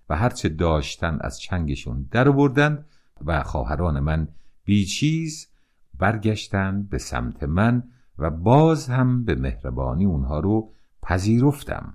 و 0.08 0.16
هرچه 0.16 0.48
داشتن 0.48 1.18
از 1.20 1.40
چنگشون 1.40 2.08
در 2.10 2.28
و 3.24 3.42
خواهران 3.42 4.00
من 4.00 4.28
بیچیز 4.64 5.48
برگشتند 5.98 6.88
به 6.88 6.98
سمت 6.98 7.42
من 7.42 7.82
و 8.18 8.30
باز 8.30 8.88
هم 8.88 9.24
به 9.24 9.34
مهربانی 9.34 10.04
اونها 10.04 10.40
رو 10.40 10.70
پذیرفتم. 11.02 11.94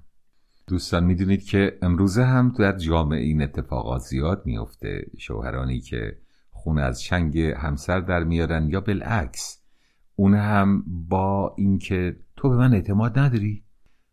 دوستان 0.67 1.03
می‌دونید 1.03 1.43
که 1.43 1.77
امروزه 1.81 2.23
هم 2.23 2.49
در 2.49 2.77
جامعه 2.77 3.19
این 3.19 3.41
اتفاقات 3.41 4.01
زیاد 4.01 4.41
میفته 4.45 5.05
شوهرانی 5.17 5.79
که 5.79 6.17
خونه 6.51 6.81
از 6.81 7.01
چنگ 7.01 7.39
همسر 7.39 7.99
در 7.99 8.23
میارن 8.23 8.69
یا 8.69 8.81
بالعکس 8.81 9.61
اون 10.15 10.33
هم 10.33 10.83
با 11.09 11.55
اینکه 11.57 12.15
تو 12.39 12.49
به 12.49 12.55
من 12.55 12.73
اعتماد 12.73 13.19
نداری؟ 13.19 13.63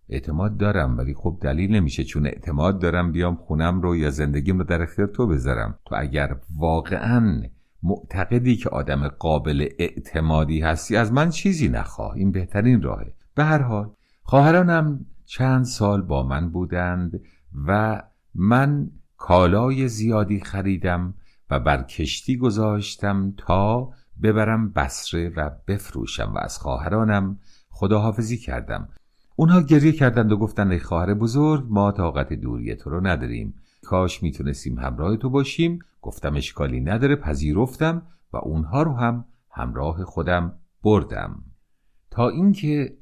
اعتماد 0.08 0.56
دارم 0.56 0.98
ولی 0.98 1.14
خب 1.14 1.38
دلیل 1.42 1.74
نمیشه. 1.74 2.04
چون 2.04 2.26
اعتماد 2.26 2.80
دارم 2.80 3.12
بیام 3.12 3.36
خونم 3.36 3.80
رو 3.80 3.96
یا 3.96 4.10
زندگیم 4.10 4.58
رو 4.58 4.64
در 4.64 4.82
اختیار 4.82 5.08
تو 5.08 5.26
بذارم. 5.26 5.78
تو 5.84 5.94
اگر 5.98 6.36
واقعا 6.56 7.42
معتقدی 7.82 8.56
که 8.56 8.68
آدم 8.68 9.08
قابل 9.08 9.68
اعتمادی 9.78 10.60
هستی 10.60 10.96
از 10.96 11.12
من 11.12 11.30
چیزی 11.30 11.68
نخواه. 11.68 12.12
این 12.12 12.32
بهترین 12.32 12.82
راهه. 12.82 13.14
به 13.34 13.44
هر 13.44 13.62
حال 13.62 13.90
خواهرانم 14.22 15.06
چند 15.24 15.64
سال 15.64 16.02
با 16.02 16.22
من 16.22 16.50
بودند 16.50 17.20
و 17.66 18.02
من 18.34 18.90
کالای 19.16 19.88
زیادی 19.88 20.40
خریدم 20.40 21.14
و 21.50 21.60
بر 21.60 21.82
کشتی 21.82 22.36
گذاشتم 22.36 23.34
تا 23.36 23.90
ببرم 24.22 24.72
بسره 24.72 25.28
و 25.36 25.50
بفروشم. 25.68 26.32
و 26.34 26.38
از 26.38 26.58
خواهرانم 26.58 27.38
خداحافظی 27.76 28.36
کردم. 28.36 28.88
اونها 29.36 29.60
گریه 29.60 29.92
کردند 29.92 30.32
و 30.32 30.36
گفتند 30.36 30.72
ای 30.72 30.78
خواهر 30.78 31.14
بزرگ 31.14 31.66
ما 31.68 31.92
طاقت 31.92 32.32
دوری 32.32 32.74
تو 32.74 32.90
رو 32.90 33.06
نداریم. 33.06 33.54
کاش 33.82 34.22
می‌تونستیم 34.22 34.78
همراه 34.78 35.16
تو 35.16 35.30
باشیم. 35.30 35.78
گفتم 36.02 36.36
اشکالی 36.36 36.80
نداره 36.80 37.16
پذیرفتم 37.16 38.02
و 38.32 38.36
اونها 38.36 38.82
رو 38.82 38.92
هم 38.92 39.24
همراه 39.50 40.04
خودم 40.04 40.58
بردم. 40.82 41.44
تا 42.10 42.28
اینکه 42.28 42.96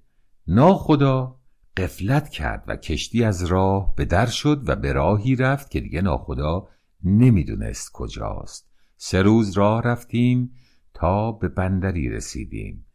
ناخدا 0.46 1.36
قفلت 1.76 2.28
کرد 2.28 2.64
و 2.66 2.76
کشتی 2.76 3.24
از 3.24 3.44
راه 3.44 3.94
به 3.96 4.04
در 4.04 4.26
شد 4.26 4.68
و 4.68 4.76
به 4.76 4.92
راهی 4.92 5.36
رفت 5.36 5.70
که 5.70 5.80
دیگه 5.80 6.02
ناخدا 6.02 6.68
نمی‌دونست 7.04 7.92
کجاست. 7.92 8.70
سه 8.96 9.22
روز 9.22 9.58
راه 9.58 9.82
رفتیم 9.82 10.50
تا 10.94 11.32
به 11.32 11.48
بندری 11.48 12.08
رسیدیم. 12.08 12.86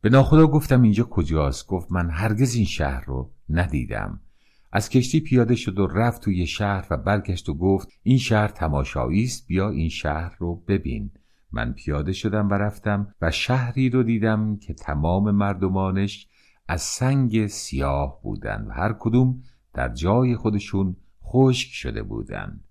به 0.00 0.08
ناخدا 0.08 0.46
گفتم 0.46 0.82
اینجا 0.82 1.04
کجاست؟ 1.04 1.66
گفت 1.66 1.92
من 1.92 2.10
هرگز 2.10 2.54
این 2.54 2.64
شهر 2.64 3.04
رو 3.04 3.30
ندیدم. 3.48 4.20
از 4.72 4.88
کشتی 4.88 5.20
پیاده 5.20 5.54
شد 5.54 5.78
و 5.78 5.86
رفت 5.86 6.22
توی 6.22 6.46
شهر 6.46 6.86
و 6.90 6.96
برگشت 6.96 7.48
و 7.48 7.54
گفت 7.54 7.88
این 8.02 8.18
شهر 8.18 8.48
تماشایی 8.48 9.24
است 9.24 9.46
بیا 9.46 9.70
این 9.70 9.88
شهر 9.88 10.36
رو 10.38 10.54
ببین. 10.54 11.10
من 11.52 11.72
پیاده 11.72 12.12
شدم 12.12 12.50
و 12.50 12.54
رفتم 12.54 13.14
و 13.22 13.30
شهری 13.30 13.90
رو 13.90 14.02
دیدم 14.02 14.56
که 14.56 14.74
تمام 14.74 15.30
مردمانش 15.30 16.28
از 16.68 16.82
سنگ 16.82 17.46
سیاه 17.46 18.20
بودند 18.22 18.68
و 18.68 18.72
هر 18.72 18.96
کدوم 18.98 19.42
در 19.74 19.88
جای 19.88 20.36
خودشون 20.36 20.96
خشک 21.24 21.72
شده 21.72 22.02
بودند. 22.02 22.64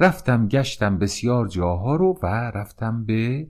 رفتم 0.00 0.48
گشتم 0.48 0.98
بسیار 0.98 1.48
جاها 1.48 1.96
رو 1.96 2.18
و 2.22 2.26
رفتم 2.26 3.04
به 3.04 3.48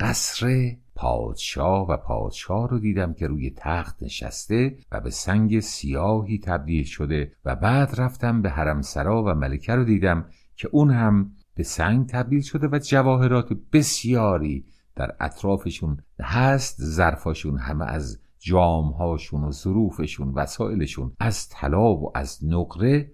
قصر 0.00 0.70
پادشاه 0.94 1.88
و 1.88 1.96
پادشاه 1.96 2.68
رو 2.68 2.78
دیدم 2.78 3.14
که 3.14 3.26
روی 3.26 3.52
تخت 3.56 4.02
نشسته 4.02 4.76
و 4.92 5.00
به 5.00 5.10
سنگ 5.10 5.60
سیاهی 5.60 6.38
تبدیل 6.38 6.84
شده 6.84 7.32
و 7.44 7.56
بعد 7.56 7.94
رفتم 8.00 8.42
به 8.42 8.50
حرمسرا 8.50 9.22
و 9.22 9.28
ملکه 9.28 9.74
رو 9.74 9.84
دیدم 9.84 10.24
که 10.56 10.68
اون 10.72 10.90
هم 10.90 11.32
به 11.54 11.62
سنگ 11.62 12.06
تبدیل 12.06 12.40
شده 12.40 12.68
و 12.72 12.78
جواهرات 12.78 13.48
بسیاری 13.72 14.64
در 14.96 15.16
اطرافشون 15.20 15.98
هست 16.20 16.82
ظرفاشون 16.82 17.58
همه 17.58 17.84
از 17.84 18.20
جامهاشون 18.38 19.44
و 19.44 19.50
ظروفشون 19.50 20.28
وسایلشون 20.28 21.12
از 21.20 21.48
طلا 21.48 21.94
و 21.94 22.10
از 22.14 22.38
نقره 22.44 23.12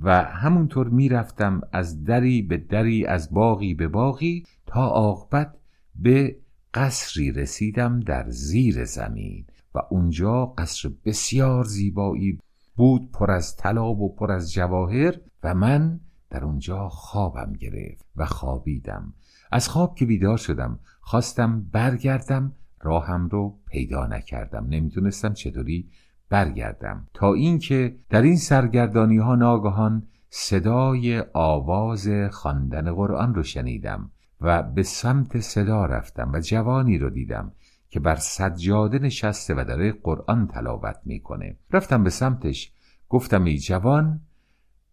و 0.00 0.24
همونطور 0.24 0.88
می‌رفتم 0.88 1.60
از 1.72 2.04
دری 2.04 2.42
به 2.42 2.56
دری 2.56 3.06
از 3.06 3.34
باقی 3.34 3.74
به 3.74 3.88
باقی 3.88 4.44
تا 4.66 4.86
عاقبت 4.86 5.59
به 5.94 6.36
قصری 6.74 7.32
رسیدم 7.32 8.00
در 8.00 8.30
زیر 8.30 8.84
زمین 8.84 9.46
و 9.74 9.78
اونجا 9.90 10.46
قصر 10.46 10.90
بسیار 11.04 11.64
زیبایی 11.64 12.38
بود 12.76 13.12
پر 13.12 13.30
از 13.30 13.56
طلا 13.56 13.94
و 13.94 14.14
پر 14.14 14.32
از 14.32 14.52
جواهر 14.52 15.20
و 15.42 15.54
من 15.54 16.00
در 16.30 16.44
اونجا 16.44 16.88
خوابم 16.88 17.52
گرفت 17.52 18.06
و 18.16 18.26
خوابیدم. 18.26 19.14
از 19.52 19.68
خواب 19.68 19.94
که 19.94 20.06
بیدار 20.06 20.36
شدم 20.36 20.78
خواستم 21.00 21.62
برگردم 21.72 22.52
راهم 22.80 23.28
رو 23.28 23.58
پیدا 23.66 24.06
نکردم. 24.06 24.66
نمی‌تونستم 24.66 25.32
چطوری 25.32 25.88
برگردم. 26.28 27.06
تا 27.14 27.34
اینکه 27.34 27.96
در 28.10 28.22
این 28.22 28.36
سرگردانی 28.36 29.16
ها 29.16 29.34
ناگهان 29.34 30.06
صدای 30.30 31.24
آواز 31.32 32.08
خواندن 32.30 32.92
قرآن 32.92 33.34
رو 33.34 33.42
شنیدم. 33.42 34.10
و 34.40 34.62
به 34.62 34.82
سمت 34.82 35.40
صدا 35.40 35.86
رفتم 35.86 36.30
و 36.34 36.40
جوانی 36.40 36.98
رو 36.98 37.10
دیدم 37.10 37.52
که 37.88 38.00
بر 38.00 38.16
سجاده 38.16 38.98
نشسته 38.98 39.54
و 39.54 39.64
داره 39.64 39.92
قرآن 39.92 40.46
تلاوت 40.46 40.96
می‌کنه. 41.04 41.56
رفتم 41.70 42.04
به 42.04 42.10
سمتش 42.10 42.72
گفتم 43.08 43.44
ای 43.44 43.58
جوان 43.58 44.20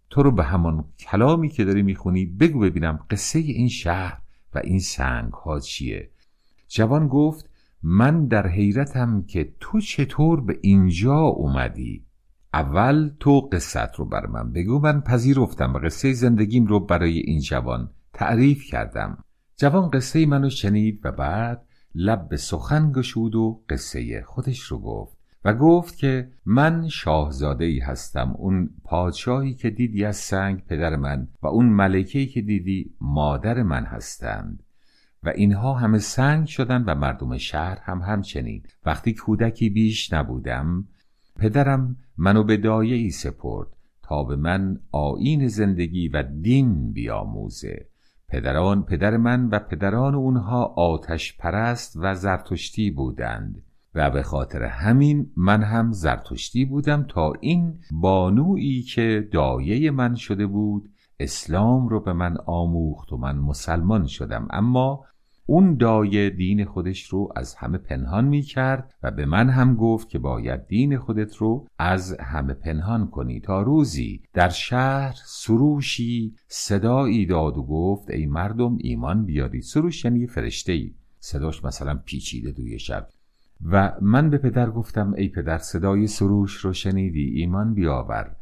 تو 0.09 0.23
رو 0.23 0.31
به 0.31 0.43
همان 0.43 0.85
کلامی 0.99 1.49
که 1.49 1.65
داری 1.65 1.81
می‌خونی 1.81 2.25
بگو 2.25 2.59
ببینم 2.59 2.99
قصه 3.09 3.39
این 3.39 3.69
شهر 3.69 4.21
و 4.55 4.61
این 4.63 4.79
سنگ 4.79 5.33
ها 5.33 5.59
چیه. 5.59 6.09
جوان 6.67 7.07
گفت 7.07 7.49
من 7.83 8.25
در 8.25 8.47
حیرتم 8.47 9.23
که 9.23 9.53
تو 9.59 9.79
چطور 9.79 10.41
به 10.41 10.59
اینجا 10.61 11.17
اومدی. 11.17 12.05
اول 12.53 13.11
تو 13.19 13.39
قصت 13.39 13.95
رو 13.95 14.05
بر 14.05 14.25
من 14.25 14.51
بگو 14.51 14.79
من 14.79 15.01
پذیرفتم 15.01 15.73
و 15.73 15.77
قصه 15.79 16.13
زندگیم 16.13 16.65
رو 16.65 16.79
برای 16.79 17.19
این 17.19 17.39
جوان 17.39 17.89
تعریف 18.13 18.63
کردم. 18.63 19.23
جوان 19.59 19.89
قصه 19.89 20.25
منو 20.25 20.49
شنید 20.49 20.99
و 21.03 21.11
بعد 21.11 21.65
لب 21.95 22.29
به 22.29 22.37
سخن 22.37 22.91
گشود 22.91 23.35
و 23.35 23.63
قصه 23.69 24.21
خودش 24.21 24.59
رو 24.59 24.79
گفت 24.79 25.17
و 25.45 25.53
گفت 25.53 25.97
که 25.97 26.31
من 26.45 26.87
شاهزاده 26.87 27.65
ای 27.65 27.79
هستم 27.79 28.33
اون 28.37 28.69
پادشاهی 28.83 29.53
که 29.53 29.69
دیدی 29.69 30.05
از 30.05 30.15
سنگ 30.15 30.65
پدر 30.65 30.95
من 30.95 31.27
و 31.41 31.47
اون 31.47 31.65
ملکهی 31.65 32.25
که 32.25 32.41
دیدی 32.41 32.93
مادر 33.01 33.63
من 33.63 33.85
هستند. 33.85 34.63
و 35.23 35.29
اینها 35.29 35.73
همه 35.73 35.99
سنگ 35.99 36.47
شدن 36.47 36.83
و 36.83 36.95
مردم 36.95 37.37
شهر 37.37 37.79
هم 37.81 38.01
همچنین. 38.01 38.63
وقتی 38.85 39.13
کودکی 39.13 39.69
بیش 39.69 40.13
نبودم 40.13 40.87
پدرم 41.35 41.97
منو 42.17 42.43
به 42.43 42.57
دایه 42.57 42.95
ای 42.95 43.09
سپرد 43.09 43.67
تا 44.03 44.23
به 44.23 44.35
من 44.35 44.79
آین 44.91 45.47
زندگی 45.47 46.07
و 46.07 46.23
دین 46.23 46.91
بیاموزه. 46.91 47.87
پدران 48.29 48.83
پدر 48.83 49.17
من 49.17 49.49
و 49.49 49.59
پدران 49.59 50.15
اونها 50.15 50.63
آتش 50.63 51.37
پرست 51.37 51.97
و 52.01 52.15
زرتشتی 52.15 52.91
بودند 52.91 53.63
و 53.95 54.09
به 54.09 54.23
خاطر 54.23 54.63
همین 54.63 55.31
من 55.37 55.63
هم 55.63 55.91
زرتشتی 55.91 56.65
بودم 56.65 57.05
تا 57.09 57.33
این 57.41 57.79
بانویی 57.91 58.81
که 58.81 59.29
دایه 59.31 59.91
من 59.91 60.15
شده 60.15 60.47
بود 60.47 60.89
اسلام 61.19 61.87
رو 61.87 61.99
به 61.99 62.13
من 62.13 62.37
آموخت 62.45 63.13
و 63.13 63.17
من 63.17 63.37
مسلمان 63.37 64.05
شدم. 64.05 64.47
اما 64.51 65.05
اون 65.49 65.75
دایه 65.75 66.29
دین 66.29 66.65
خودش 66.65 67.03
رو 67.03 67.29
از 67.35 67.55
همه 67.55 67.77
پنهان 67.77 68.25
می 68.25 68.41
کرد 68.41 68.93
و 69.03 69.11
به 69.11 69.25
من 69.25 69.49
هم 69.49 69.75
گفت 69.75 70.09
که 70.09 70.19
باید 70.19 70.67
دین 70.67 70.97
خودت 70.97 71.35
رو 71.35 71.67
از 71.79 72.17
همه 72.19 72.53
پنهان 72.53 73.07
کنی. 73.07 73.39
تا 73.39 73.61
روزی 73.61 74.21
در 74.33 74.49
شهر 74.49 75.15
سروشی 75.25 76.35
صدایی 76.47 77.25
داد 77.25 77.57
و 77.57 77.63
گفت 77.63 78.09
ای 78.09 78.25
مردم 78.25 78.77
ایمان 78.81 79.25
بیارید. 79.25 79.63
سروش 79.63 80.05
یعنی 80.05 80.27
فرشته 80.27 80.71
ای 80.71 80.93
صداش 81.19 81.65
مثلا 81.65 81.99
پیچیده 82.05 82.51
دوی 82.51 82.79
شب. 82.79 83.07
و 83.65 83.93
من 84.01 84.29
به 84.29 84.37
پدر 84.37 84.69
گفتم 84.69 85.13
ای 85.17 85.27
پدر 85.27 85.57
صدای 85.57 86.07
سروش 86.07 86.53
رو 86.53 86.73
شنیدی؟ 86.73 87.29
ایمان 87.35 87.73
بیاور. 87.73 88.35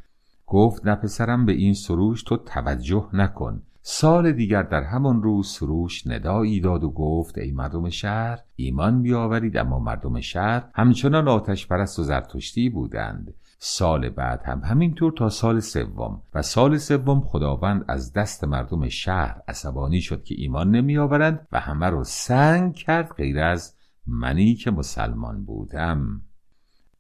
گفت 0.47 0.85
نه 0.85 0.95
پسرم 0.95 1.45
به 1.45 1.51
این 1.51 1.73
سروش 1.73 2.23
تو 2.23 2.37
توجه 2.37 3.09
نکن. 3.13 3.61
سال 3.87 4.31
دیگر 4.31 4.63
در 4.63 4.83
همان 4.83 5.23
روز 5.23 5.47
سروش 5.47 6.07
ندایی 6.07 6.61
داد 6.61 6.83
و 6.83 6.89
گفت 6.91 7.37
ای 7.37 7.51
مردم 7.51 7.89
شهر 7.89 8.39
ایمان 8.55 9.01
بیاورید 9.01 9.57
اما 9.57 9.79
مردم 9.79 10.19
شهر 10.19 10.69
همچنان 10.75 11.27
آتش 11.27 11.67
پرست 11.67 11.99
و 11.99 12.03
زرتشتی 12.03 12.69
بودند. 12.69 13.33
سال 13.59 14.09
بعد 14.09 14.41
هم 14.45 14.59
همینطور 14.59 15.11
تا 15.11 15.29
سال 15.29 15.59
سوم 15.59 16.21
و 16.33 16.41
سال 16.41 16.77
سوم 16.77 17.21
خداوند 17.21 17.85
از 17.87 18.13
دست 18.13 18.43
مردم 18.43 18.89
شهر 18.89 19.41
عصبانی 19.47 20.01
شد 20.01 20.23
که 20.23 20.35
ایمان 20.37 20.71
نمی 20.71 20.97
آورند 20.97 21.47
و 21.51 21.59
همه 21.59 21.85
رو 21.85 22.03
سنگ 22.03 22.73
کرد 22.75 23.13
غیر 23.13 23.39
از 23.39 23.75
منی 24.07 24.55
که 24.55 24.71
مسلمان 24.71 25.45
بودم. 25.45 26.21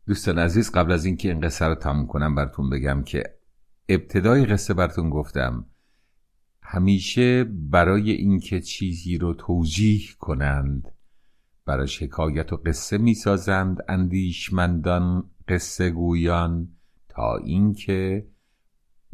دوستان 0.07 0.39
عزیز 0.39 0.71
قبل 0.71 0.91
از 0.91 1.05
اینکه 1.05 1.29
این 1.29 1.39
قصه 1.39 1.65
رو 1.65 1.75
تموم 1.75 2.07
کنم 2.07 2.35
براتون 2.35 2.69
بگم 2.69 3.03
که 3.03 3.23
ابتدای 3.89 4.45
قصه 4.45 4.73
براتون 4.73 5.09
گفتم. 5.09 5.65
همیشه 6.67 7.43
برای 7.43 8.11
اینکه 8.11 8.61
چیزی 8.61 9.17
رو 9.17 9.33
توجیه 9.33 10.01
کنند 10.19 10.91
برای 11.65 11.87
حکایت 12.01 12.53
و 12.53 12.57
قصه 12.57 12.97
می‌سازند 12.97 13.77
اندیشمندان 13.87 15.29
قصه 15.47 15.89
گویان 15.89 16.67
تا 17.09 17.37
اینکه 17.37 18.27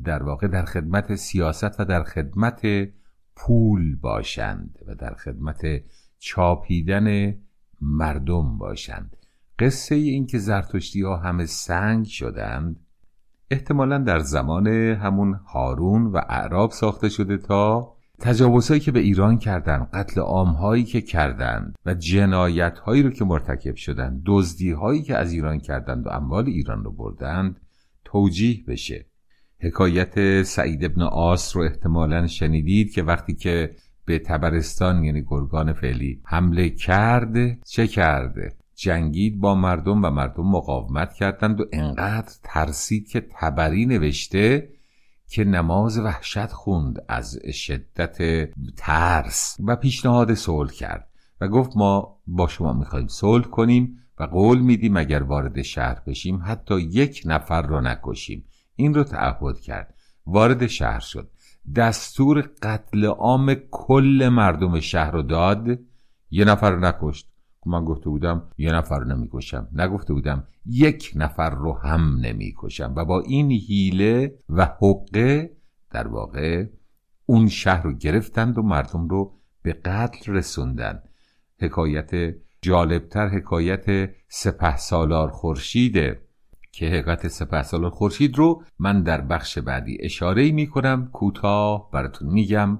در 0.04 0.24
واقع 0.24 0.48
در 0.48 0.66
خدمت 0.66 1.16
سیاست 1.16 1.80
و 1.80 1.86
در 1.86 2.04
خدمت 2.04 2.62
پول 3.36 3.96
باشند 3.96 4.80
و 4.88 4.96
در 4.96 5.14
خدمت 5.14 5.62
چاپیدن 6.20 7.36
مردم 7.82 8.58
باشند. 8.58 9.18
قصه 9.60 9.96
این 9.96 10.28
که 10.28 10.38
زرتشتی 10.38 11.02
ها 11.02 11.18
همه 11.18 11.46
سنگ 11.46 12.06
شدند 12.06 12.80
احتمالا 13.52 13.98
در 13.98 14.20
زمان 14.20 14.68
همون 14.68 15.34
هارون 15.34 16.06
و 16.06 16.18
اعراب 16.30 16.72
ساخته 16.72 17.10
شده 17.10 17.38
تا 17.38 17.94
تجاوزهایی 18.20 18.82
که 18.82 18.92
به 18.92 19.00
ایران 19.00 19.38
کردند 19.38 19.90
قتل 19.94 20.22
عامهایی 20.22 20.84
که 20.84 21.02
کردند 21.02 21.76
و 21.86 21.94
جنایت 21.94 22.80
هایی 22.80 23.04
رو 23.04 23.10
که 23.10 23.26
مرتکب 23.26 23.76
شدند 23.76 24.22
دزدی 24.26 24.72
هایی 24.72 25.02
که 25.02 25.16
از 25.16 25.32
ایران 25.32 25.60
کردند 25.60 26.08
و 26.08 26.10
اموال 26.10 26.46
ایران 26.46 26.84
رو 26.84 26.92
بردند 26.92 27.62
توجیه 28.06 28.64
بشه. 28.68 29.06
حکایت 29.60 30.44
سعید 30.44 30.86
ابن 30.86 31.02
آس 31.02 31.56
رو 31.56 31.64
احتمالا 31.64 32.28
شنیدید 32.28 32.92
که 32.92 33.04
وقتی 33.04 33.36
که 33.36 33.76
به 34.06 34.20
تبرستان 34.20 35.04
یعنی 35.04 35.24
گرگان 35.28 35.74
فعلی 35.74 36.22
حمله 36.26 36.70
کرده 36.70 37.60
چه 37.66 37.88
کرده 37.88 38.54
جنگید 38.82 39.40
با 39.40 39.56
مردم 39.56 40.06
و 40.06 40.10
مردم 40.10 40.44
مقاومت 40.44 41.14
کردند 41.14 41.62
و 41.62 41.66
انقدر 41.72 42.34
ترسید 42.44 43.08
که 43.08 43.28
تبری 43.32 43.86
نوشته 43.86 44.70
که 45.28 45.44
نماز 45.44 45.98
وحشت 45.98 46.48
خوند 46.48 47.06
از 47.08 47.40
شدت 47.54 48.18
ترس 48.78 49.58
و 49.66 49.76
پیشنهاد 49.76 50.34
صلح 50.34 50.72
کرد 50.72 51.08
و 51.42 51.48
گفت 51.48 51.78
ما 51.78 52.20
با 52.28 52.48
شما 52.48 52.74
می‌خوایم 52.74 53.08
صلح 53.08 53.46
کنیم 53.46 53.98
و 54.20 54.24
قول 54.24 54.60
میدیم 54.60 54.98
اگر 54.98 55.24
وارد 55.24 55.62
شهر 55.62 56.02
بشیم 56.08 56.42
حتی 56.46 56.80
یک 56.80 57.22
نفر 57.26 57.62
رو 57.62 57.82
نکشیم. 57.82 58.46
این 58.76 58.94
رو 58.94 59.04
تعهد 59.04 59.60
کرد. 59.60 59.96
وارد 60.26 60.68
شهر 60.68 61.00
شد. 61.00 61.32
دستور 61.76 62.50
قتل 62.62 63.06
عام 63.06 63.54
کل 63.72 64.30
مردم 64.32 64.80
شهر 64.80 65.12
رو 65.12 65.22
داد. 65.22 65.68
یه 66.32 66.46
نفر 66.46 66.72
رو 66.72 66.80
نکشت. 66.80 67.31
من 67.66 67.86
گفته 67.86 68.10
بودم 68.10 68.44
یه 68.58 68.72
نفر 68.72 69.04
نمی‌کشم. 69.04 69.68
نگفته 69.74 70.14
بودم 70.14 70.48
یک 70.66 71.12
نفر 71.16 71.50
رو 71.50 71.74
هم 71.74 72.18
نمی‌کشم. 72.22 72.94
و 72.96 73.06
با 73.06 73.22
این 73.22 73.52
حیله 73.52 74.36
و 74.50 74.66
حقه 74.66 75.52
در 75.92 76.08
واقع 76.08 76.66
اون 77.26 77.48
شهر 77.48 77.84
رو 77.84 77.94
گرفتند 77.94 78.58
و 78.58 78.62
مردم 78.62 79.08
رو 79.08 79.34
به 79.62 79.74
قتل 79.74 80.34
رسوندن. 80.34 81.04
حکایت 81.60 82.36
جالبتر 82.62 83.28
حکایت 83.28 84.10
سپه 84.28 84.78
سالار 84.78 85.32
خورشیده 85.32 86.22
که 86.72 86.86
حقیقت 86.86 87.28
سپه 87.28 87.64
سالار 87.64 87.92
خورشید 87.92 88.38
رو 88.38 88.64
من 88.80 89.04
در 89.04 89.22
بخش 89.22 89.58
بعدی 89.58 89.98
اشاره 90.02 90.52
می 90.52 90.68
کنم 90.68 91.10
کوتاه 91.14 91.90
براتون 91.92 92.30
میگم. 92.30 92.80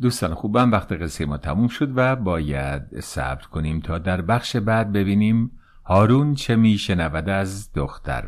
دوستان 0.00 0.34
خوبم 0.34 0.72
وقت 0.72 0.92
قصه 0.92 1.26
ما 1.26 1.36
تموم 1.36 1.68
شد 1.68 1.92
و 1.96 2.16
باید 2.16 3.00
صبر 3.00 3.44
کنیم 3.46 3.80
تا 3.80 3.98
در 3.98 4.22
بخش 4.22 4.56
بعد 4.56 4.92
ببینیم 4.92 5.50
هارون 5.84 6.34
چه 6.34 6.56
میشنود 6.56 7.28
از 7.28 7.72
دختر. 7.72 8.24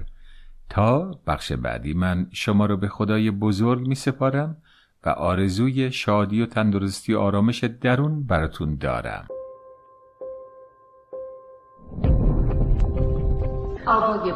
تا 0.71 1.21
بخش 1.27 1.53
بعدی 1.53 1.95
من 1.95 2.27
شما 2.33 2.67
رو 2.67 2.77
به 2.77 2.89
خدای 2.89 3.31
بزرگ 3.31 3.87
می 3.87 3.95
سپارم 3.95 4.57
و 5.05 5.09
آرزوی 5.09 5.93
شادی 5.93 6.43
و 6.43 6.47
تندرستی 6.47 7.15
و 7.15 7.19
آرامش 7.19 7.65
درون 7.65 8.27
براتون 8.27 8.77
دارم. 8.77 9.29
آوای 13.87 14.33